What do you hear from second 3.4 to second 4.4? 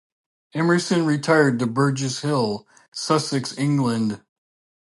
England.